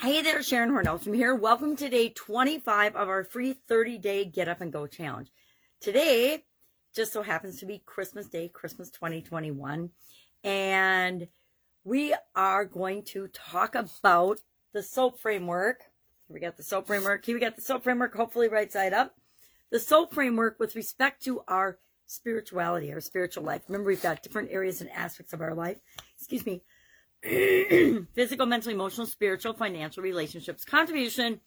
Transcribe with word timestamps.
Hey 0.00 0.22
there, 0.22 0.42
Sharon 0.42 0.70
Hornell 0.70 0.98
from 0.98 1.12
here. 1.12 1.34
Welcome 1.34 1.76
to 1.76 1.90
day 1.90 2.08
25 2.08 2.96
of 2.96 3.10
our 3.10 3.22
free 3.22 3.52
30 3.52 3.98
day 3.98 4.24
Get 4.24 4.48
Up 4.48 4.62
and 4.62 4.72
Go 4.72 4.86
challenge. 4.86 5.30
Today 5.78 6.42
just 6.96 7.12
so 7.12 7.20
happens 7.20 7.60
to 7.60 7.66
be 7.66 7.82
Christmas 7.84 8.26
Day, 8.26 8.48
Christmas 8.48 8.88
2021. 8.88 9.90
And 10.42 11.28
we 11.84 12.14
are 12.34 12.64
going 12.64 13.02
to 13.08 13.28
talk 13.28 13.74
about 13.74 14.40
the 14.72 14.82
SOAP 14.82 15.20
framework. 15.20 15.80
Here 16.28 16.34
we 16.34 16.40
got 16.40 16.56
the 16.56 16.62
SOAP 16.62 16.86
framework. 16.86 17.26
Here 17.26 17.34
we 17.34 17.40
got 17.40 17.56
the 17.56 17.62
SOAP 17.62 17.84
framework, 17.84 18.16
hopefully 18.16 18.48
right 18.48 18.72
side 18.72 18.94
up. 18.94 19.16
The 19.70 19.80
SOAP 19.80 20.14
framework 20.14 20.58
with 20.58 20.76
respect 20.76 21.22
to 21.24 21.42
our 21.46 21.78
spirituality, 22.06 22.90
our 22.90 23.02
spiritual 23.02 23.44
life. 23.44 23.64
Remember, 23.68 23.88
we've 23.88 24.00
got 24.00 24.22
different 24.22 24.50
areas 24.50 24.80
and 24.80 24.88
aspects 24.92 25.34
of 25.34 25.42
our 25.42 25.54
life. 25.54 25.76
Excuse 26.16 26.46
me. 26.46 26.62
physical, 28.14 28.46
mental, 28.46 28.72
emotional, 28.72 29.06
spiritual, 29.06 29.52
financial, 29.52 30.02
relationships, 30.02 30.64
contribution, 30.64 31.40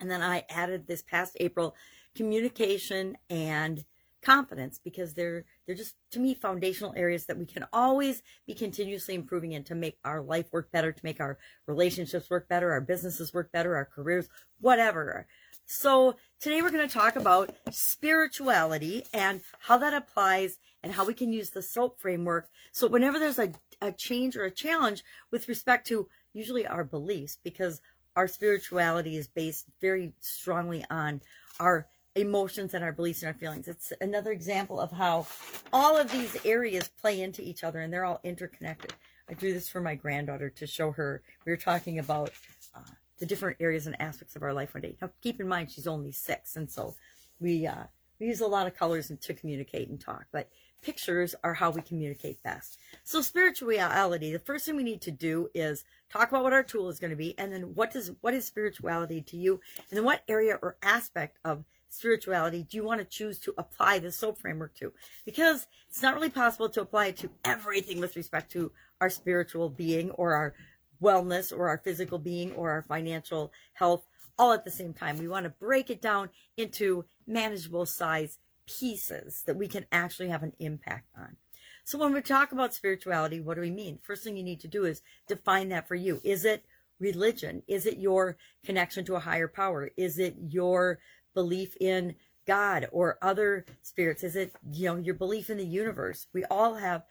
and 0.00 0.10
then 0.10 0.22
I 0.22 0.44
added 0.50 0.86
this 0.86 1.02
past 1.02 1.36
April 1.38 1.74
communication 2.14 3.16
and 3.30 3.84
confidence 4.22 4.80
because 4.82 5.14
they're 5.14 5.44
they're 5.66 5.76
just 5.76 5.94
to 6.10 6.18
me 6.18 6.34
foundational 6.34 6.94
areas 6.96 7.26
that 7.26 7.38
we 7.38 7.44
can 7.44 7.64
always 7.72 8.22
be 8.46 8.54
continuously 8.54 9.14
improving 9.14 9.52
in 9.52 9.62
to 9.64 9.74
make 9.74 9.98
our 10.04 10.20
life 10.20 10.46
work 10.50 10.72
better, 10.72 10.92
to 10.92 11.04
make 11.04 11.20
our 11.20 11.38
relationships 11.66 12.30
work 12.30 12.48
better, 12.48 12.72
our 12.72 12.80
businesses 12.80 13.32
work 13.32 13.52
better, 13.52 13.76
our 13.76 13.84
careers, 13.84 14.28
whatever. 14.60 15.26
So 15.66 16.16
today 16.40 16.60
we're 16.60 16.70
going 16.70 16.86
to 16.86 16.92
talk 16.92 17.16
about 17.16 17.54
spirituality 17.70 19.04
and 19.14 19.40
how 19.60 19.78
that 19.78 19.94
applies 19.94 20.58
and 20.82 20.92
how 20.92 21.06
we 21.06 21.14
can 21.14 21.32
use 21.32 21.50
the 21.50 21.62
SOAP 21.62 21.98
framework. 21.98 22.48
So 22.72 22.86
whenever 22.86 23.18
there's 23.18 23.38
a, 23.38 23.50
a 23.84 23.92
change 23.92 24.36
or 24.36 24.44
a 24.44 24.50
challenge 24.50 25.04
with 25.30 25.48
respect 25.48 25.86
to 25.88 26.08
usually 26.32 26.66
our 26.66 26.84
beliefs, 26.84 27.38
because 27.42 27.80
our 28.16 28.28
spirituality 28.28 29.16
is 29.16 29.28
based 29.28 29.66
very 29.80 30.12
strongly 30.20 30.84
on 30.90 31.20
our 31.60 31.86
emotions 32.16 32.74
and 32.74 32.84
our 32.84 32.92
beliefs 32.92 33.22
and 33.22 33.28
our 33.28 33.38
feelings. 33.38 33.66
It's 33.66 33.92
another 34.00 34.30
example 34.30 34.80
of 34.80 34.92
how 34.92 35.26
all 35.72 35.96
of 35.96 36.10
these 36.12 36.36
areas 36.44 36.88
play 36.88 37.20
into 37.20 37.42
each 37.42 37.64
other 37.64 37.80
and 37.80 37.92
they're 37.92 38.04
all 38.04 38.20
interconnected. 38.22 38.92
I 39.28 39.34
drew 39.34 39.52
this 39.52 39.68
for 39.68 39.80
my 39.80 39.94
granddaughter 39.94 40.50
to 40.50 40.66
show 40.66 40.92
her. 40.92 41.22
We 41.44 41.50
were 41.50 41.56
talking 41.56 41.98
about 41.98 42.30
uh, 42.74 42.80
the 43.18 43.26
different 43.26 43.56
areas 43.58 43.86
and 43.86 44.00
aspects 44.00 44.36
of 44.36 44.42
our 44.42 44.52
life 44.52 44.74
one 44.74 44.82
day. 44.82 44.96
Now, 45.00 45.10
keep 45.22 45.40
in 45.40 45.48
mind, 45.48 45.70
she's 45.70 45.86
only 45.86 46.12
six, 46.12 46.56
and 46.56 46.70
so 46.70 46.94
we 47.40 47.66
uh, 47.66 47.84
we 48.20 48.26
use 48.26 48.40
a 48.40 48.46
lot 48.46 48.66
of 48.66 48.76
colors 48.76 49.10
to 49.20 49.34
communicate 49.34 49.88
and 49.88 50.00
talk. 50.00 50.26
But 50.32 50.50
pictures 50.82 51.34
are 51.42 51.54
how 51.54 51.70
we 51.70 51.82
communicate 51.82 52.42
best. 52.42 52.78
So 53.02 53.22
spirituality, 53.22 54.32
the 54.32 54.38
first 54.38 54.66
thing 54.66 54.76
we 54.76 54.84
need 54.84 55.00
to 55.02 55.10
do 55.10 55.48
is 55.54 55.84
talk 56.12 56.28
about 56.28 56.44
what 56.44 56.52
our 56.52 56.62
tool 56.62 56.90
is 56.90 56.98
going 56.98 57.10
to 57.10 57.16
be, 57.16 57.36
and 57.38 57.52
then 57.52 57.74
what 57.74 57.92
does 57.92 58.12
what 58.20 58.34
is 58.34 58.44
spirituality 58.44 59.22
to 59.22 59.36
you, 59.36 59.60
and 59.90 59.96
then 59.96 60.04
what 60.04 60.22
area 60.28 60.58
or 60.60 60.76
aspect 60.82 61.38
of 61.44 61.64
spirituality 61.88 62.66
do 62.68 62.76
you 62.76 62.84
want 62.84 63.00
to 63.00 63.04
choose 63.04 63.38
to 63.38 63.54
apply 63.56 63.98
the 63.98 64.12
SOAP 64.12 64.38
framework 64.38 64.74
to? 64.74 64.92
Because 65.24 65.66
it's 65.88 66.02
not 66.02 66.14
really 66.14 66.30
possible 66.30 66.68
to 66.68 66.82
apply 66.82 67.06
it 67.06 67.16
to 67.18 67.30
everything 67.44 68.00
with 68.00 68.16
respect 68.16 68.52
to 68.52 68.72
our 69.00 69.08
spiritual 69.08 69.68
being 69.70 70.10
or 70.12 70.34
our 70.34 70.54
wellness 71.02 71.56
or 71.56 71.68
our 71.68 71.78
physical 71.78 72.18
being 72.18 72.52
or 72.52 72.70
our 72.70 72.82
financial 72.82 73.52
health 73.74 74.06
all 74.38 74.52
at 74.52 74.64
the 74.64 74.70
same 74.70 74.92
time. 74.92 75.18
We 75.18 75.28
want 75.28 75.44
to 75.44 75.50
break 75.50 75.90
it 75.90 76.02
down 76.02 76.30
into 76.56 77.04
manageable 77.26 77.86
size 77.86 78.38
pieces 78.66 79.42
that 79.46 79.56
we 79.56 79.68
can 79.68 79.86
actually 79.92 80.28
have 80.28 80.42
an 80.42 80.52
impact 80.58 81.08
on. 81.16 81.36
So 81.84 81.98
when 81.98 82.14
we 82.14 82.22
talk 82.22 82.52
about 82.52 82.74
spirituality, 82.74 83.40
what 83.40 83.54
do 83.54 83.60
we 83.60 83.70
mean? 83.70 83.98
First 84.02 84.24
thing 84.24 84.36
you 84.36 84.42
need 84.42 84.60
to 84.60 84.68
do 84.68 84.84
is 84.84 85.02
define 85.28 85.68
that 85.68 85.86
for 85.86 85.94
you. 85.94 86.20
Is 86.24 86.44
it 86.44 86.64
religion? 86.98 87.62
Is 87.68 87.84
it 87.84 87.98
your 87.98 88.38
connection 88.64 89.04
to 89.04 89.16
a 89.16 89.20
higher 89.20 89.48
power? 89.48 89.90
Is 89.96 90.18
it 90.18 90.34
your 90.48 90.98
belief 91.34 91.76
in 91.80 92.14
God 92.46 92.88
or 92.90 93.18
other 93.20 93.66
spirits? 93.82 94.24
Is 94.24 94.34
it, 94.34 94.54
you 94.72 94.86
know, 94.86 94.96
your 94.96 95.14
belief 95.14 95.50
in 95.50 95.58
the 95.58 95.66
universe? 95.66 96.26
We 96.32 96.44
all 96.46 96.74
have 96.74 97.02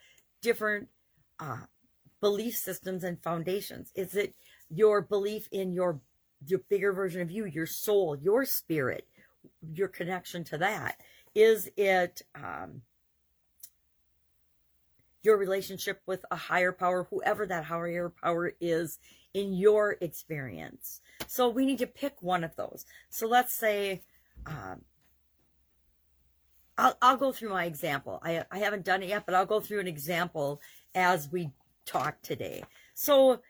different 0.42 0.88
uh, 1.38 1.66
belief 2.20 2.56
systems 2.56 3.04
and 3.04 3.22
foundations. 3.22 3.92
Is 3.94 4.16
it 4.16 4.34
your 4.68 5.02
belief 5.02 5.48
in 5.52 5.72
your 5.72 6.00
your 6.46 6.60
bigger 6.68 6.92
version 6.92 7.20
of 7.20 7.30
you, 7.30 7.44
your 7.44 7.66
soul, 7.66 8.16
your 8.16 8.44
spirit, 8.44 9.06
your 9.72 9.88
connection 9.88 10.44
to 10.44 10.58
that? 10.58 11.00
Is 11.34 11.70
it 11.76 12.22
um, 12.34 12.82
your 15.22 15.36
relationship 15.36 16.02
with 16.06 16.24
a 16.30 16.36
higher 16.36 16.72
power, 16.72 17.06
whoever 17.10 17.46
that 17.46 17.64
higher 17.64 18.12
power 18.22 18.52
is 18.60 18.98
in 19.32 19.52
your 19.52 19.96
experience? 20.00 21.00
So 21.26 21.48
we 21.48 21.66
need 21.66 21.78
to 21.78 21.86
pick 21.86 22.20
one 22.20 22.44
of 22.44 22.54
those. 22.56 22.84
So 23.10 23.26
let's 23.26 23.52
say, 23.52 24.02
um, 24.46 24.82
I'll, 26.76 26.96
I'll 27.00 27.16
go 27.16 27.32
through 27.32 27.50
my 27.50 27.64
example. 27.64 28.20
I, 28.22 28.44
I 28.50 28.58
haven't 28.58 28.84
done 28.84 29.02
it 29.02 29.08
yet, 29.08 29.26
but 29.26 29.34
I'll 29.34 29.46
go 29.46 29.60
through 29.60 29.80
an 29.80 29.88
example 29.88 30.60
as 30.94 31.30
we 31.30 31.50
talk 31.86 32.20
today. 32.22 32.64
So 32.94 33.40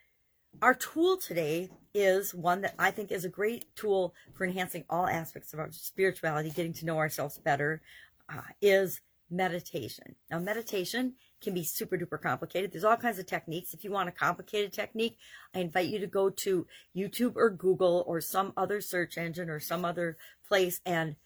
our 0.62 0.74
tool 0.74 1.16
today 1.16 1.70
is 1.94 2.34
one 2.34 2.60
that 2.62 2.74
I 2.78 2.90
think 2.90 3.12
is 3.12 3.24
a 3.24 3.28
great 3.30 3.74
tool 3.76 4.14
for 4.34 4.44
enhancing 4.44 4.84
all 4.90 5.06
aspects 5.06 5.54
of 5.54 5.60
our 5.60 5.70
spirituality, 5.70 6.50
getting 6.50 6.72
to 6.74 6.86
know 6.86 6.98
ourselves 6.98 7.38
better, 7.38 7.80
uh, 8.28 8.40
is 8.60 9.00
meditation. 9.30 10.16
Now, 10.30 10.38
meditation 10.38 11.14
can 11.40 11.54
be 11.54 11.64
super 11.64 11.96
duper 11.96 12.20
complicated. 12.20 12.72
There's 12.72 12.84
all 12.84 12.96
kinds 12.96 13.18
of 13.18 13.26
techniques. 13.26 13.74
If 13.74 13.84
you 13.84 13.90
want 13.90 14.08
a 14.08 14.12
complicated 14.12 14.72
technique, 14.72 15.18
I 15.54 15.60
invite 15.60 15.88
you 15.88 15.98
to 16.00 16.06
go 16.06 16.30
to 16.30 16.66
YouTube 16.96 17.36
or 17.36 17.50
Google 17.50 18.04
or 18.06 18.20
some 18.20 18.52
other 18.56 18.80
search 18.80 19.16
engine 19.18 19.48
or 19.48 19.60
some 19.60 19.84
other 19.84 20.16
place 20.48 20.80
and, 20.84 21.16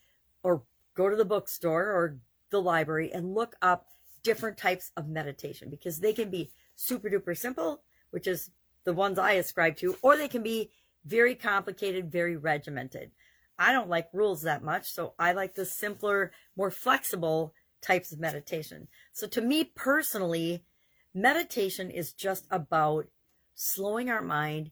or 0.42 0.62
go 0.94 1.08
to 1.08 1.16
the 1.16 1.24
bookstore 1.24 1.84
or 1.84 2.18
the 2.50 2.60
library 2.60 3.12
and 3.12 3.34
look 3.34 3.56
up 3.62 3.86
different 4.22 4.56
types 4.56 4.90
of 4.96 5.08
meditation 5.08 5.70
because 5.70 6.00
they 6.00 6.12
can 6.12 6.30
be 6.30 6.50
super 6.74 7.08
duper 7.08 7.36
simple, 7.36 7.82
which 8.10 8.26
is 8.26 8.50
the 8.88 8.94
ones 8.94 9.18
I 9.18 9.32
ascribe 9.32 9.76
to, 9.76 9.98
or 10.00 10.16
they 10.16 10.28
can 10.28 10.42
be 10.42 10.70
very 11.04 11.34
complicated, 11.34 12.10
very 12.10 12.38
regimented. 12.38 13.10
I 13.58 13.70
don't 13.70 13.90
like 13.90 14.08
rules 14.14 14.40
that 14.42 14.64
much, 14.64 14.90
so 14.90 15.12
I 15.18 15.32
like 15.32 15.54
the 15.54 15.66
simpler, 15.66 16.32
more 16.56 16.70
flexible 16.70 17.52
types 17.82 18.12
of 18.12 18.18
meditation. 18.18 18.88
So 19.12 19.26
to 19.26 19.42
me 19.42 19.64
personally, 19.64 20.64
meditation 21.12 21.90
is 21.90 22.14
just 22.14 22.46
about 22.50 23.08
slowing 23.54 24.08
our 24.08 24.22
mind, 24.22 24.70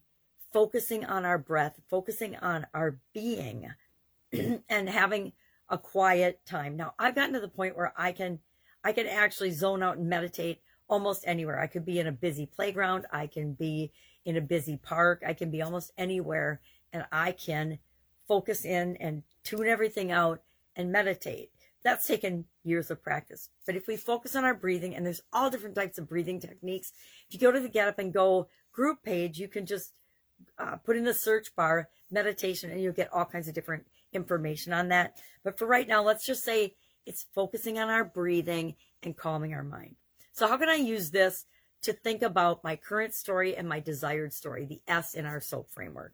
focusing 0.50 1.04
on 1.04 1.26
our 1.26 1.36
breath, 1.36 1.78
focusing 1.90 2.36
on 2.36 2.66
our 2.72 2.98
being, 3.12 3.68
and 4.32 4.88
having 4.88 5.32
a 5.68 5.76
quiet 5.76 6.40
time. 6.46 6.74
Now, 6.74 6.94
I've 6.98 7.14
gotten 7.14 7.34
to 7.34 7.40
the 7.40 7.48
point 7.48 7.76
where 7.76 7.92
I 7.98 8.12
can 8.12 8.38
I 8.82 8.92
can 8.92 9.08
actually 9.08 9.50
zone 9.50 9.82
out 9.82 9.98
and 9.98 10.08
meditate 10.08 10.62
almost 10.88 11.24
anywhere. 11.26 11.60
I 11.60 11.66
could 11.66 11.84
be 11.84 11.98
in 11.98 12.06
a 12.06 12.12
busy 12.12 12.46
playground. 12.46 13.06
I 13.12 13.26
can 13.26 13.54
be 13.54 13.92
in 14.24 14.36
a 14.36 14.40
busy 14.40 14.76
park. 14.76 15.22
I 15.26 15.32
can 15.32 15.50
be 15.50 15.62
almost 15.62 15.92
anywhere 15.96 16.60
and 16.92 17.04
I 17.12 17.32
can 17.32 17.78
focus 18.26 18.64
in 18.64 18.96
and 18.96 19.22
tune 19.44 19.66
everything 19.66 20.10
out 20.10 20.42
and 20.74 20.92
meditate. 20.92 21.50
That's 21.82 22.06
taken 22.06 22.46
years 22.64 22.90
of 22.90 23.02
practice. 23.02 23.48
But 23.64 23.76
if 23.76 23.86
we 23.86 23.96
focus 23.96 24.34
on 24.34 24.44
our 24.44 24.54
breathing, 24.54 24.94
and 24.96 25.06
there's 25.06 25.22
all 25.32 25.50
different 25.50 25.76
types 25.76 25.98
of 25.98 26.08
breathing 26.08 26.40
techniques, 26.40 26.92
if 27.28 27.34
you 27.34 27.40
go 27.40 27.52
to 27.52 27.60
the 27.60 27.68
Get 27.68 27.86
Up 27.86 28.00
and 28.00 28.12
Go 28.12 28.48
group 28.72 29.04
page, 29.04 29.38
you 29.38 29.46
can 29.46 29.66
just 29.66 29.92
uh, 30.58 30.76
put 30.76 30.96
in 30.96 31.04
the 31.04 31.14
search 31.14 31.54
bar 31.54 31.88
meditation 32.10 32.70
and 32.70 32.80
you'll 32.80 32.92
get 32.92 33.12
all 33.12 33.24
kinds 33.24 33.46
of 33.46 33.54
different 33.54 33.86
information 34.12 34.72
on 34.72 34.88
that. 34.88 35.16
But 35.44 35.58
for 35.58 35.66
right 35.66 35.86
now, 35.86 36.02
let's 36.02 36.26
just 36.26 36.44
say 36.44 36.74
it's 37.04 37.26
focusing 37.34 37.78
on 37.78 37.88
our 37.88 38.04
breathing 38.04 38.74
and 39.02 39.16
calming 39.16 39.54
our 39.54 39.62
mind. 39.62 39.96
So 40.36 40.46
how 40.46 40.58
can 40.58 40.68
I 40.68 40.74
use 40.74 41.10
this 41.10 41.46
to 41.80 41.94
think 41.94 42.20
about 42.20 42.62
my 42.62 42.76
current 42.76 43.14
story 43.14 43.56
and 43.56 43.66
my 43.66 43.80
desired 43.80 44.34
story, 44.34 44.66
the 44.66 44.82
S 44.86 45.14
in 45.14 45.24
our 45.24 45.40
SOAP 45.40 45.70
framework? 45.70 46.12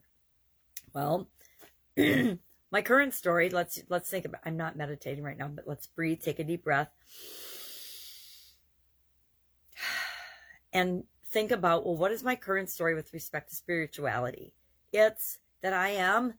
Well, 0.93 1.27
my 1.97 2.81
current 2.81 3.13
story, 3.13 3.49
let's 3.49 3.83
let's 3.89 4.09
think 4.09 4.23
about 4.23 4.39
I'm 4.45 4.55
not 4.55 4.77
meditating 4.77 5.25
right 5.25 5.37
now, 5.37 5.49
but 5.49 5.67
let's 5.67 5.87
breathe, 5.87 6.21
take 6.21 6.39
a 6.39 6.43
deep 6.43 6.63
breath. 6.63 6.89
And 10.75 11.03
think 11.29 11.51
about, 11.51 11.85
well, 11.85 11.95
what 11.95 12.11
is 12.11 12.23
my 12.23 12.35
current 12.35 12.67
story 12.67 12.95
with 12.95 13.13
respect 13.13 13.51
to 13.51 13.55
spirituality? 13.55 14.55
It's 14.91 15.37
that 15.61 15.71
I 15.71 15.89
am 15.89 16.33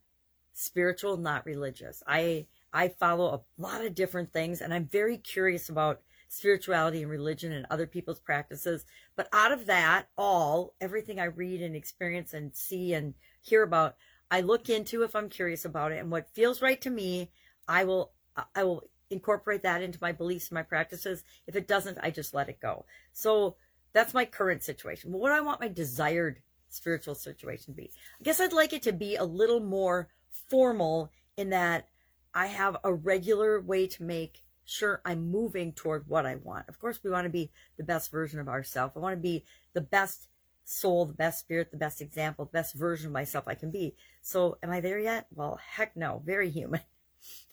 spiritual, 0.55 1.19
not 1.19 1.47
religious. 1.47 2.03
I 2.05 2.47
I 2.73 2.88
follow 2.88 3.26
a 3.26 3.62
lot 3.62 3.85
of 3.85 3.94
different 3.94 4.32
things 4.32 4.61
and 4.61 4.75
I'm 4.75 4.87
very 4.87 5.19
curious 5.19 5.69
about 5.69 6.00
spirituality 6.34 7.02
and 7.02 7.10
religion 7.10 7.52
and 7.52 7.66
other 7.70 7.86
people's 7.86 8.19
practices. 8.19 8.84
But 9.16 9.28
out 9.32 9.52
of 9.52 9.66
that, 9.66 10.06
all, 10.19 10.75
everything 10.81 11.20
I 11.20 11.25
read 11.25 11.62
and 11.62 11.76
experience 11.76 12.34
and 12.34 12.54
see 12.54 12.92
and 12.92 13.14
hear 13.40 13.62
about, 13.62 13.96
I 14.31 14.40
look 14.40 14.69
into 14.69 15.02
if 15.02 15.14
I'm 15.14 15.28
curious 15.28 15.64
about 15.64 15.92
it. 15.92 15.98
And 16.00 16.10
what 16.10 16.34
feels 16.34 16.60
right 16.60 16.81
to 16.82 16.90
me, 16.90 17.31
I 17.69 17.84
will, 17.84 18.12
I 18.54 18.64
will 18.64 18.88
incorporate 19.10 19.62
that 19.62 19.82
into 19.82 19.98
my 20.02 20.12
beliefs 20.12 20.48
and 20.48 20.56
my 20.56 20.62
practices. 20.62 21.22
If 21.46 21.56
it 21.56 21.69
doesn't, 21.69 21.98
I 22.02 22.10
just 22.10 22.34
let 22.34 22.48
it 22.48 22.60
go. 22.60 22.84
So 23.12 23.56
that's 23.92 24.14
my 24.14 24.25
current 24.25 24.62
situation. 24.62 25.12
But 25.12 25.20
what 25.20 25.28
do 25.28 25.36
I 25.36 25.40
want 25.40 25.60
my 25.60 25.69
desired 25.69 26.40
spiritual 26.69 27.14
situation 27.14 27.75
to 27.75 27.76
be? 27.76 27.90
I 28.20 28.25
guess 28.25 28.40
I'd 28.40 28.52
like 28.52 28.72
it 28.72 28.82
to 28.82 28.92
be 28.92 29.14
a 29.14 29.25
little 29.25 29.60
more 29.60 30.08
formal 30.50 31.12
in 31.36 31.50
that 31.50 31.88
I 32.34 32.46
have 32.46 32.76
a 32.82 32.92
regular 32.92 33.60
way 33.60 33.86
to 33.86 34.02
make 34.02 34.42
sure 34.64 35.00
I'm 35.05 35.31
moving 35.31 35.72
toward 35.72 36.08
what 36.08 36.26
I 36.26 36.37
want. 36.37 36.69
Of 36.69 36.78
course, 36.78 37.00
we 37.02 37.11
want 37.11 37.25
to 37.25 37.31
be 37.31 37.50
the 37.76 37.84
best 37.84 38.11
version 38.11 38.40
of 38.40 38.49
ourselves. 38.49 38.94
I 38.96 39.00
want 39.00 39.14
to 39.14 39.20
be 39.20 39.44
the 39.72 39.81
best 39.81 40.28
soul, 40.64 41.05
the 41.05 41.12
best 41.12 41.40
spirit, 41.40 41.70
the 41.70 41.76
best 41.76 42.00
example, 42.00 42.46
the 42.46 42.58
best 42.58 42.75
version 42.75 43.06
of 43.08 43.12
myself 43.12 43.44
I 43.46 43.55
can 43.55 43.70
be. 43.70 43.94
So, 44.22 44.58
am 44.62 44.70
I 44.70 44.81
there 44.81 44.99
yet? 44.99 45.26
Well, 45.34 45.61
heck 45.76 45.96
no, 45.96 46.22
very 46.25 46.50
human. 46.50 46.81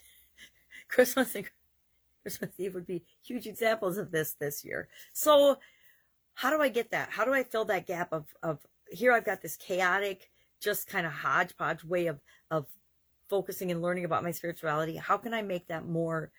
Christmas 0.88 1.36
and 1.36 1.46
Christmas 2.22 2.52
Eve 2.58 2.74
would 2.76 2.88
be 2.88 3.04
huge 3.24 3.48
examples 3.48 3.98
of 3.98 4.12
this 4.12 4.34
this 4.34 4.64
year. 4.64 4.88
So, 5.14 5.58
how 6.36 6.50
do 6.50 6.62
I 6.62 6.70
get 6.70 6.92
that? 6.92 7.10
How 7.12 7.26
do 7.26 7.34
I 7.34 7.44
fill 7.44 7.66
that 7.66 7.88
gap 7.88 8.14
of 8.14 8.26
of 8.42 8.60
here? 8.90 9.12
I've 9.12 9.26
got 9.26 9.42
this 9.42 9.58
chaotic, 9.58 10.32
just 10.60 10.88
kind 10.88 11.06
of 11.06 11.12
hodgepodge 11.12 11.84
way 11.84 12.08
of 12.08 12.20
of 12.50 12.68
focusing 13.30 13.72
and 13.72 13.82
learning 13.82 14.06
about 14.06 14.24
my 14.24 14.32
spirituality. 14.32 14.96
How 14.96 15.18
can 15.18 15.34
I 15.34 15.42
make 15.42 15.68
that 15.68 15.88
more 15.88 16.32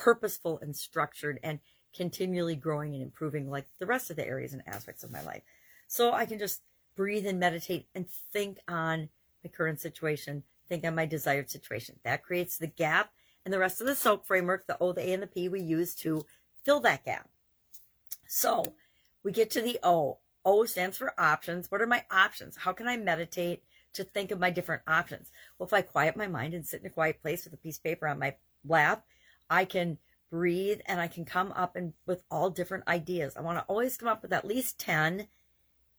purposeful 0.00 0.58
and 0.62 0.74
structured 0.74 1.38
and 1.42 1.60
continually 1.94 2.56
growing 2.56 2.94
and 2.94 3.02
improving 3.02 3.50
like 3.50 3.66
the 3.78 3.86
rest 3.86 4.10
of 4.10 4.16
the 4.16 4.26
areas 4.26 4.54
and 4.54 4.62
aspects 4.66 5.04
of 5.04 5.12
my 5.12 5.22
life? 5.22 5.42
So 5.86 6.12
I 6.12 6.24
can 6.24 6.38
just 6.38 6.62
breathe 6.96 7.26
and 7.26 7.38
meditate 7.38 7.86
and 7.94 8.06
think 8.32 8.58
on 8.66 9.10
my 9.44 9.50
current 9.50 9.80
situation, 9.80 10.42
think 10.68 10.84
on 10.84 10.94
my 10.94 11.06
desired 11.06 11.50
situation. 11.50 11.96
That 12.04 12.22
creates 12.22 12.56
the 12.56 12.66
gap 12.66 13.10
and 13.44 13.52
the 13.52 13.58
rest 13.58 13.80
of 13.80 13.86
the 13.86 13.94
SOAP 13.94 14.26
framework, 14.26 14.66
the 14.66 14.76
O, 14.80 14.92
the 14.92 15.08
A, 15.08 15.12
and 15.12 15.22
the 15.22 15.26
P, 15.26 15.48
we 15.48 15.60
use 15.60 15.94
to 15.96 16.24
fill 16.64 16.80
that 16.80 17.04
gap. 17.04 17.28
So 18.26 18.62
we 19.22 19.32
get 19.32 19.50
to 19.50 19.62
the 19.62 19.78
O. 19.82 20.18
O 20.44 20.64
stands 20.64 20.96
for 20.96 21.18
options. 21.18 21.70
What 21.70 21.80
are 21.80 21.86
my 21.86 22.04
options? 22.10 22.56
How 22.58 22.72
can 22.72 22.86
I 22.86 22.96
meditate 22.96 23.62
to 23.94 24.04
think 24.04 24.30
of 24.30 24.38
my 24.38 24.50
different 24.50 24.82
options? 24.86 25.30
Well, 25.58 25.66
if 25.66 25.72
I 25.72 25.82
quiet 25.82 26.16
my 26.16 26.26
mind 26.26 26.54
and 26.54 26.66
sit 26.66 26.80
in 26.80 26.86
a 26.86 26.90
quiet 26.90 27.20
place 27.20 27.44
with 27.44 27.54
a 27.54 27.58
piece 27.58 27.78
of 27.78 27.84
paper 27.84 28.06
on 28.06 28.18
my 28.18 28.34
lap, 28.66 29.04
I 29.50 29.64
can 29.64 29.98
breathe 30.30 30.80
and 30.86 31.00
I 31.00 31.08
can 31.08 31.24
come 31.24 31.52
up 31.52 31.74
and 31.76 31.92
with 32.06 32.22
all 32.30 32.48
different 32.50 32.86
ideas. 32.86 33.36
I 33.36 33.42
want 33.42 33.58
to 33.58 33.64
always 33.64 33.96
come 33.96 34.08
up 34.08 34.22
with 34.22 34.32
at 34.32 34.46
least 34.46 34.78
10 34.78 35.26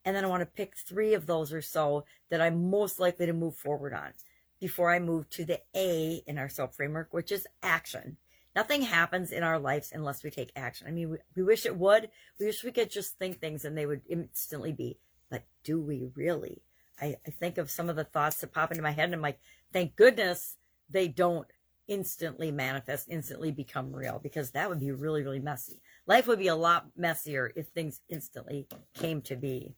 and 0.03 0.15
then 0.15 0.23
I 0.23 0.27
want 0.27 0.41
to 0.41 0.47
pick 0.47 0.75
3 0.75 1.13
of 1.13 1.27
those 1.27 1.53
or 1.53 1.61
so 1.61 2.05
that 2.29 2.41
I'm 2.41 2.71
most 2.71 2.99
likely 2.99 3.25
to 3.25 3.33
move 3.33 3.55
forward 3.55 3.93
on 3.93 4.13
before 4.59 4.91
I 4.91 4.99
move 4.99 5.29
to 5.31 5.45
the 5.45 5.59
A 5.75 6.23
in 6.25 6.37
our 6.37 6.49
SOAP 6.49 6.73
framework, 6.73 7.13
which 7.13 7.31
is 7.31 7.45
action. 7.61 8.17
Nothing 8.55 8.83
happens 8.83 9.31
in 9.31 9.43
our 9.43 9.59
lives 9.59 9.91
unless 9.93 10.23
we 10.23 10.29
take 10.29 10.51
action. 10.55 10.87
I 10.87 10.91
mean, 10.91 11.09
we, 11.09 11.17
we 11.35 11.43
wish 11.43 11.65
it 11.65 11.75
would. 11.75 12.09
We 12.39 12.45
wish 12.45 12.63
we 12.63 12.71
could 12.71 12.89
just 12.89 13.17
think 13.17 13.39
things 13.39 13.65
and 13.65 13.77
they 13.77 13.85
would 13.85 14.01
instantly 14.09 14.71
be. 14.71 14.97
But 15.29 15.43
do 15.63 15.79
we 15.79 16.09
really? 16.15 16.61
I, 17.01 17.17
I 17.25 17.31
think 17.31 17.57
of 17.57 17.71
some 17.71 17.89
of 17.89 17.95
the 17.95 18.03
thoughts 18.03 18.41
that 18.41 18.53
pop 18.53 18.71
into 18.71 18.83
my 18.83 18.91
head 18.91 19.05
and 19.05 19.15
I'm 19.15 19.21
like, 19.21 19.39
thank 19.73 19.95
goodness 19.95 20.57
they 20.89 21.07
don't 21.07 21.47
instantly 21.91 22.51
manifest, 22.51 23.09
instantly 23.09 23.51
become 23.51 23.93
real, 23.93 24.17
because 24.23 24.51
that 24.51 24.69
would 24.69 24.79
be 24.79 24.93
really, 24.93 25.23
really 25.23 25.41
messy. 25.41 25.81
Life 26.07 26.25
would 26.25 26.39
be 26.39 26.47
a 26.47 26.55
lot 26.55 26.85
messier 26.95 27.51
if 27.53 27.67
things 27.67 27.99
instantly 28.07 28.65
came 28.93 29.21
to 29.23 29.35
be. 29.35 29.75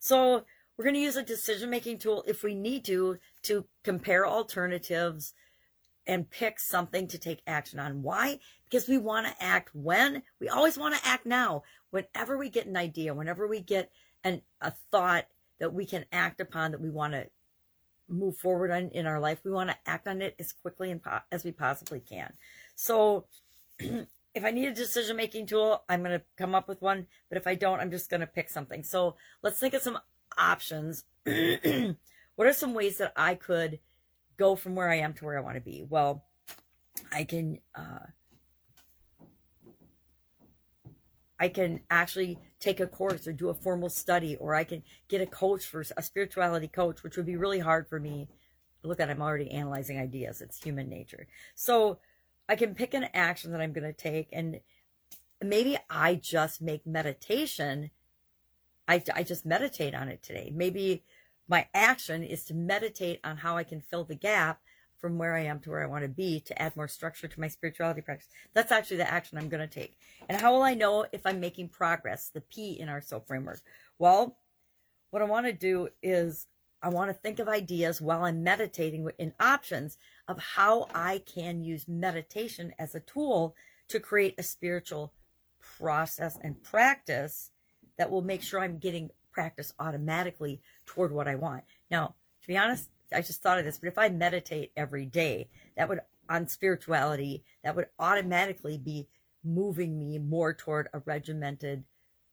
So 0.00 0.44
we're 0.76 0.84
going 0.84 0.96
to 0.96 1.00
use 1.00 1.14
a 1.14 1.22
decision 1.22 1.70
making 1.70 1.98
tool 1.98 2.24
if 2.26 2.42
we 2.42 2.56
need 2.56 2.84
to, 2.86 3.18
to 3.42 3.64
compare 3.84 4.26
alternatives 4.26 5.34
and 6.04 6.28
pick 6.28 6.58
something 6.58 7.06
to 7.06 7.16
take 7.16 7.42
action 7.46 7.78
on. 7.78 8.02
Why? 8.02 8.40
Because 8.64 8.88
we 8.88 8.98
want 8.98 9.28
to 9.28 9.40
act 9.40 9.70
when? 9.72 10.24
We 10.40 10.48
always 10.48 10.76
want 10.76 10.96
to 10.96 11.08
act 11.08 11.26
now. 11.26 11.62
Whenever 11.90 12.36
we 12.36 12.50
get 12.50 12.66
an 12.66 12.76
idea, 12.76 13.14
whenever 13.14 13.46
we 13.46 13.60
get 13.60 13.92
an, 14.24 14.42
a 14.60 14.72
thought 14.90 15.26
that 15.60 15.72
we 15.72 15.86
can 15.86 16.06
act 16.10 16.40
upon, 16.40 16.72
that 16.72 16.80
we 16.80 16.90
want 16.90 17.12
to 17.12 17.28
move 18.12 18.36
forward 18.36 18.70
on 18.70 18.90
in 18.90 19.06
our 19.06 19.20
life, 19.20 19.40
we 19.44 19.50
want 19.50 19.70
to 19.70 19.76
act 19.86 20.06
on 20.06 20.22
it 20.22 20.36
as 20.38 20.52
quickly 20.52 20.90
and 20.90 21.02
po- 21.02 21.20
as 21.30 21.44
we 21.44 21.52
possibly 21.52 22.00
can. 22.00 22.32
So, 22.74 23.26
if 23.78 24.44
I 24.44 24.50
need 24.50 24.68
a 24.68 24.74
decision 24.74 25.16
making 25.16 25.46
tool, 25.46 25.82
I'm 25.88 26.02
going 26.02 26.18
to 26.18 26.24
come 26.36 26.54
up 26.54 26.68
with 26.68 26.82
one. 26.82 27.06
But 27.28 27.38
if 27.38 27.46
I 27.46 27.54
don't, 27.54 27.80
I'm 27.80 27.90
just 27.90 28.10
going 28.10 28.20
to 28.20 28.26
pick 28.26 28.50
something. 28.50 28.82
So, 28.84 29.16
let's 29.42 29.58
think 29.58 29.74
of 29.74 29.82
some 29.82 29.98
options. 30.38 31.04
what 31.24 32.48
are 32.48 32.52
some 32.52 32.74
ways 32.74 32.98
that 32.98 33.12
I 33.16 33.34
could 33.34 33.80
go 34.36 34.56
from 34.56 34.74
where 34.74 34.90
I 34.90 34.96
am 34.96 35.14
to 35.14 35.24
where 35.24 35.38
I 35.38 35.42
want 35.42 35.56
to 35.56 35.60
be? 35.60 35.84
Well, 35.88 36.24
I 37.10 37.24
can 37.24 37.58
uh, 37.74 38.06
I 41.42 41.48
can 41.48 41.80
actually 41.90 42.38
take 42.60 42.80
a 42.80 42.86
course 42.86 43.26
or 43.26 43.32
do 43.32 43.48
a 43.48 43.54
formal 43.54 43.90
study, 43.90 44.36
or 44.36 44.54
I 44.54 44.64
can 44.64 44.82
get 45.08 45.20
a 45.20 45.26
coach 45.26 45.66
for 45.66 45.84
a 45.96 46.02
spirituality 46.02 46.68
coach, 46.68 47.02
which 47.02 47.16
would 47.16 47.26
be 47.26 47.36
really 47.36 47.58
hard 47.58 47.88
for 47.88 47.98
me. 47.98 48.28
Look 48.84 49.00
at, 49.00 49.10
I'm 49.10 49.22
already 49.22 49.50
analyzing 49.50 49.98
ideas. 49.98 50.40
It's 50.40 50.62
human 50.62 50.88
nature. 50.88 51.26
So 51.54 51.98
I 52.48 52.56
can 52.56 52.74
pick 52.74 52.94
an 52.94 53.08
action 53.12 53.52
that 53.52 53.60
I'm 53.60 53.72
going 53.72 53.92
to 53.92 53.92
take, 53.92 54.28
and 54.32 54.60
maybe 55.42 55.76
I 55.90 56.14
just 56.14 56.62
make 56.62 56.86
meditation 56.86 57.90
I, 58.88 59.02
I 59.14 59.22
just 59.22 59.46
meditate 59.46 59.94
on 59.94 60.08
it 60.08 60.22
today. 60.22 60.52
Maybe 60.54 61.04
my 61.48 61.66
action 61.74 62.22
is 62.22 62.44
to 62.46 62.54
meditate 62.54 63.20
on 63.24 63.38
how 63.38 63.56
I 63.56 63.64
can 63.64 63.80
fill 63.80 64.04
the 64.04 64.14
gap 64.14 64.60
from 65.02 65.18
where 65.18 65.34
I 65.34 65.40
am 65.40 65.58
to 65.60 65.70
where 65.70 65.82
I 65.82 65.86
want 65.86 66.04
to 66.04 66.08
be 66.08 66.40
to 66.40 66.62
add 66.62 66.76
more 66.76 66.86
structure 66.88 67.26
to 67.26 67.40
my 67.40 67.48
spirituality 67.48 68.00
practice. 68.00 68.28
That's 68.54 68.70
actually 68.70 68.98
the 68.98 69.12
action 69.12 69.36
I'm 69.36 69.48
going 69.48 69.68
to 69.68 69.74
take. 69.74 69.98
And 70.28 70.40
how 70.40 70.52
will 70.52 70.62
I 70.62 70.74
know 70.74 71.04
if 71.12 71.26
I'm 71.26 71.40
making 71.40 71.68
progress? 71.70 72.30
The 72.32 72.40
P 72.40 72.78
in 72.78 72.88
our 72.88 73.00
SOAP 73.00 73.26
framework. 73.26 73.60
Well, 73.98 74.38
what 75.10 75.20
I 75.20 75.26
want 75.26 75.46
to 75.46 75.52
do 75.52 75.88
is 76.02 76.46
I 76.80 76.88
want 76.88 77.10
to 77.10 77.14
think 77.14 77.40
of 77.40 77.48
ideas 77.48 78.00
while 78.00 78.24
I'm 78.24 78.44
meditating 78.44 79.10
in 79.18 79.34
options 79.40 79.98
of 80.28 80.38
how 80.38 80.86
I 80.94 81.18
can 81.26 81.62
use 81.62 81.88
meditation 81.88 82.72
as 82.78 82.94
a 82.94 83.00
tool 83.00 83.56
to 83.88 83.98
create 83.98 84.36
a 84.38 84.42
spiritual 84.44 85.12
process 85.60 86.38
and 86.42 86.62
practice 86.62 87.50
that 87.98 88.10
will 88.10 88.22
make 88.22 88.42
sure 88.42 88.60
I'm 88.60 88.78
getting 88.78 89.10
practice 89.32 89.74
automatically 89.80 90.60
toward 90.86 91.12
what 91.12 91.26
I 91.26 91.34
want. 91.34 91.64
Now, 91.90 92.14
to 92.42 92.48
be 92.48 92.56
honest, 92.56 92.88
I 93.14 93.20
just 93.20 93.42
thought 93.42 93.58
of 93.58 93.64
this, 93.64 93.78
but 93.78 93.88
if 93.88 93.98
I 93.98 94.08
meditate 94.08 94.72
every 94.76 95.06
day, 95.06 95.48
that 95.76 95.88
would, 95.88 96.00
on 96.28 96.48
spirituality, 96.48 97.44
that 97.62 97.76
would 97.76 97.86
automatically 97.98 98.78
be 98.78 99.08
moving 99.44 99.98
me 99.98 100.18
more 100.18 100.54
toward 100.54 100.88
a 100.92 101.00
regimented 101.00 101.84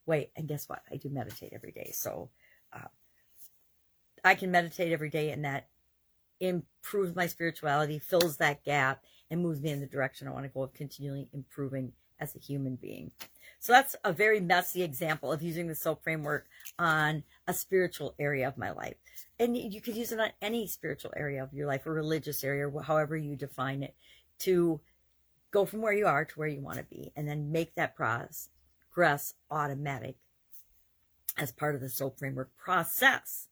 way. 0.05 0.31
And 0.35 0.47
guess 0.47 0.69
what? 0.69 0.81
I 0.91 0.97
do 0.97 1.09
meditate 1.09 1.53
every 1.53 1.71
day. 1.71 1.91
So 1.93 2.29
uh, 2.73 2.87
I 4.23 4.35
can 4.35 4.51
meditate 4.51 4.91
every 4.91 5.09
day, 5.09 5.31
and 5.31 5.45
that 5.45 5.67
improves 6.39 7.15
my 7.15 7.27
spirituality, 7.27 7.99
fills 7.99 8.37
that 8.37 8.63
gap, 8.63 9.03
and 9.29 9.41
moves 9.41 9.61
me 9.61 9.71
in 9.71 9.79
the 9.79 9.85
direction 9.85 10.27
I 10.27 10.31
want 10.31 10.45
to 10.45 10.49
go 10.49 10.63
of 10.63 10.73
continually 10.73 11.27
improving 11.33 11.93
as 12.19 12.35
a 12.35 12.39
human 12.39 12.75
being. 12.75 13.11
So 13.59 13.73
that's 13.73 13.95
a 14.03 14.13
very 14.13 14.39
messy 14.39 14.83
example 14.83 15.31
of 15.31 15.41
using 15.41 15.67
the 15.67 15.75
SOAP 15.75 16.03
framework 16.03 16.47
on 16.77 17.23
a 17.47 17.53
spiritual 17.53 18.15
area 18.17 18.47
of 18.47 18.57
my 18.57 18.71
life. 18.71 18.95
And 19.37 19.57
you 19.57 19.81
could 19.81 19.95
use 19.95 20.11
it 20.11 20.19
on 20.19 20.31
any 20.41 20.67
spiritual 20.67 21.13
area 21.15 21.43
of 21.43 21.53
your 21.53 21.67
life 21.67 21.85
or 21.85 21.93
religious 21.93 22.43
area, 22.43 22.69
however 22.83 23.17
you 23.17 23.35
define 23.35 23.83
it, 23.83 23.95
to 24.39 24.79
go 25.51 25.65
from 25.65 25.81
where 25.81 25.93
you 25.93 26.07
are 26.07 26.25
to 26.25 26.39
where 26.39 26.47
you 26.47 26.61
want 26.61 26.77
to 26.77 26.83
be 26.83 27.11
and 27.15 27.27
then 27.27 27.51
make 27.51 27.75
that 27.75 27.95
progress 27.95 29.33
automatic 29.51 30.15
as 31.37 31.51
part 31.51 31.75
of 31.75 31.81
the 31.81 31.89
SOAP 31.89 32.19
framework 32.19 32.55
process. 32.57 33.47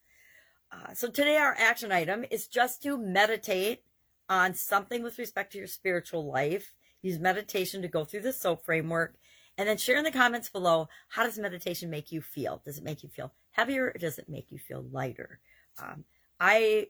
Uh, 0.71 0.93
so 0.93 1.09
today 1.09 1.37
our 1.37 1.55
action 1.57 1.91
item 1.91 2.25
is 2.29 2.47
just 2.47 2.83
to 2.83 2.97
meditate 2.97 3.83
on 4.29 4.53
something 4.53 5.01
with 5.01 5.17
respect 5.17 5.53
to 5.53 5.57
your 5.57 5.67
spiritual 5.67 6.25
life. 6.25 6.73
Use 7.07 7.19
meditation 7.19 7.81
to 7.81 7.87
go 7.87 8.03
through 8.03 8.19
the 8.19 8.33
SOAP 8.33 8.65
framework 8.65 9.15
and 9.57 9.67
then 9.67 9.77
share 9.77 9.97
in 9.97 10.03
the 10.03 10.11
comments 10.11 10.49
below 10.49 10.89
how 11.07 11.23
does 11.23 11.39
meditation 11.39 11.89
make 11.89 12.11
you 12.11 12.21
feel? 12.21 12.61
Does 12.65 12.77
it 12.77 12.83
make 12.83 13.01
you 13.01 13.07
feel 13.07 13.31
heavier 13.51 13.85
or 13.85 13.97
does 13.97 14.19
it 14.19 14.27
make 14.27 14.51
you 14.51 14.57
feel 14.57 14.85
lighter? 14.91 15.39
Um, 15.81 16.03
I 16.37 16.87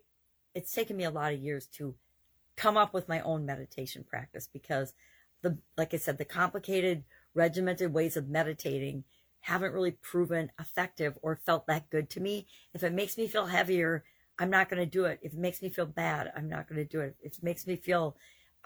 it's 0.55 0.73
taken 0.73 0.97
me 0.97 1.03
a 1.03 1.11
lot 1.11 1.33
of 1.33 1.39
years 1.39 1.67
to 1.77 1.93
come 2.55 2.77
up 2.77 2.95
with 2.95 3.07
my 3.07 3.19
own 3.21 3.45
meditation 3.45 4.03
practice 4.03 4.49
because 4.51 4.95
the 5.43 5.59
like 5.77 5.93
I 5.93 5.97
said, 5.97 6.17
the 6.17 6.25
complicated, 6.25 7.03
regimented 7.35 7.93
ways 7.93 8.17
of 8.17 8.27
meditating 8.27 9.03
haven't 9.41 9.73
really 9.73 9.91
proven 9.91 10.51
effective 10.59 11.15
or 11.21 11.39
felt 11.45 11.67
that 11.67 11.91
good 11.91 12.09
to 12.09 12.19
me. 12.19 12.47
If 12.73 12.83
it 12.83 12.91
makes 12.91 13.19
me 13.19 13.27
feel 13.27 13.45
heavier, 13.45 14.03
I'm 14.39 14.49
not 14.49 14.67
going 14.67 14.81
to 14.81 14.89
do 14.89 15.05
it. 15.05 15.19
If 15.21 15.33
it 15.33 15.39
makes 15.39 15.61
me 15.61 15.69
feel 15.69 15.85
bad, 15.85 16.31
I'm 16.35 16.49
not 16.49 16.67
going 16.67 16.77
to 16.77 16.85
do 16.85 17.01
it. 17.01 17.15
If 17.21 17.37
it 17.37 17.43
makes 17.43 17.67
me 17.67 17.75
feel 17.75 18.17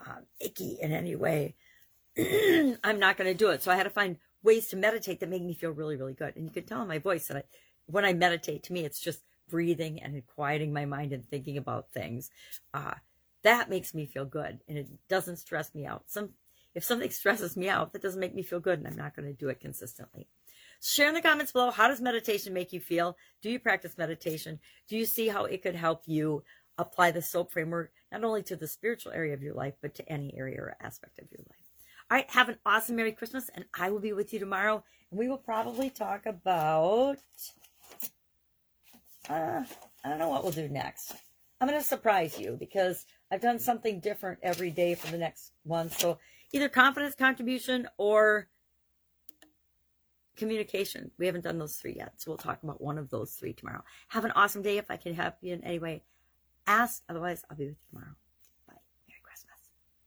um, 0.08 0.24
icky 0.40 0.78
in 0.82 0.92
any 0.92 1.16
way, 1.16 1.56
I'm 2.18 3.00
not 3.00 3.18
going 3.18 3.32
to 3.32 3.38
do 3.38 3.50
it. 3.50 3.64
So 3.64 3.72
I 3.72 3.76
had 3.76 3.84
to 3.84 3.90
find 3.90 4.18
ways 4.44 4.68
to 4.70 4.78
meditate 4.78 5.20
that 5.20 5.30
make 5.30 5.44
me 5.44 5.54
feel 5.54 5.72
really, 5.72 5.96
really 5.96 6.14
good. 6.14 6.36
And 6.36 6.46
you 6.46 6.52
can 6.52 6.64
tell 6.64 6.82
in 6.82 6.88
my 6.88 7.00
voice 7.00 7.28
that 7.28 7.38
I, 7.38 7.44
when 7.86 8.06
I 8.06 8.14
meditate, 8.14 8.64
to 8.64 8.74
me, 8.74 8.86
it's 8.86 9.00
just 9.00 9.22
breathing 9.50 10.02
and 10.02 10.26
quieting 10.28 10.74
my 10.74 10.86
mind 10.86 11.14
and 11.14 11.26
thinking 11.26 11.58
about 11.58 11.92
things. 11.92 12.32
Uh, 12.74 12.94
that 13.44 13.70
makes 13.70 13.94
me 13.94 14.06
feel 14.06 14.26
good 14.26 14.60
and 14.68 14.78
it 14.78 14.88
doesn't 15.10 15.38
stress 15.38 15.74
me 15.74 15.86
out. 15.86 16.04
Some, 16.08 16.30
if 16.74 16.84
something 16.84 17.10
stresses 17.10 17.58
me 17.58 17.70
out, 17.70 17.94
that 17.94 18.02
doesn't 18.02 18.20
make 18.20 18.36
me 18.36 18.44
feel 18.44 18.60
good 18.60 18.80
and 18.80 18.88
I'm 18.88 18.96
not 18.96 19.16
going 19.16 19.28
to 19.28 19.34
do 19.34 19.50
it 19.50 19.60
consistently. 19.60 20.28
Share 20.84 21.10
in 21.10 21.14
the 21.14 21.22
comments 21.22 21.52
below 21.52 21.70
how 21.70 21.88
does 21.88 22.02
meditation 22.02 22.54
make 22.54 22.74
you 22.74 22.80
feel? 22.80 23.16
Do 23.42 23.52
you 23.52 23.60
practice 23.60 23.98
meditation? 23.98 24.60
Do 24.88 24.98
you 24.98 25.06
see 25.06 25.28
how 25.28 25.46
it 25.46 25.62
could 25.62 25.76
help 25.76 26.04
you 26.08 26.44
apply 26.78 27.12
the 27.12 27.22
SOAP 27.22 27.52
framework 27.52 27.92
not 28.12 28.24
only 28.24 28.44
to 28.44 28.56
the 28.56 28.68
spiritual 28.68 29.12
area 29.12 29.34
of 29.34 29.42
your 29.42 29.54
life, 29.54 29.76
but 29.82 29.96
to 29.96 30.12
any 30.12 30.34
area 30.38 30.60
or 30.60 30.76
aspect 30.82 31.20
of 31.20 31.28
your 31.32 31.46
life? 31.50 31.58
All 32.10 32.18
right, 32.18 32.30
have 32.32 32.50
an 32.50 32.58
awesome 32.66 32.98
Merry 32.98 33.14
Christmas, 33.14 33.50
and 33.56 33.66
I 33.74 33.90
will 33.90 34.00
be 34.00 34.14
with 34.14 34.34
you 34.34 34.40
tomorrow. 34.40 34.84
And 35.10 35.20
we 35.20 35.30
will 35.30 35.38
probably 35.38 35.90
talk 35.90 36.26
about. 36.26 37.18
Uh, 39.30 39.64
I 40.04 40.10
don't 40.10 40.20
know 40.20 40.30
what 40.30 40.44
we'll 40.44 40.52
do 40.52 40.68
next. 40.68 41.14
I'm 41.62 41.68
going 41.68 41.80
to 41.80 41.88
surprise 41.88 42.40
you 42.40 42.58
because 42.60 43.06
I've 43.32 43.42
done 43.42 43.60
something 43.60 44.00
different 44.00 44.40
every 44.42 44.72
day 44.72 44.96
for 44.96 45.12
the 45.12 45.18
next 45.18 45.52
one. 45.64 45.90
So 45.90 46.18
either 46.52 46.68
confidence 46.70 47.16
contribution 47.16 47.88
or 47.98 48.50
communication. 50.36 51.12
We 51.20 51.28
haven't 51.28 51.44
done 51.44 51.60
those 51.60 51.76
three 51.76 51.94
yet. 51.96 52.14
So 52.18 52.32
we'll 52.32 52.40
talk 52.40 52.64
about 52.64 52.82
one 52.82 52.98
of 52.98 53.10
those 53.10 53.34
three 53.34 53.54
tomorrow. 53.54 53.84
Have 54.08 54.26
an 54.26 54.32
awesome 54.32 54.64
day. 54.64 54.78
If 54.78 54.90
I 54.90 54.98
can 54.98 55.14
help 55.14 55.36
you 55.42 55.54
in 55.54 55.64
any 55.64 55.78
way, 55.78 56.04
ask. 56.68 57.04
Otherwise, 57.10 57.44
I'll 57.50 57.58
be 57.58 57.66
with 57.66 57.76
you 57.76 57.88
tomorrow. 57.90 58.16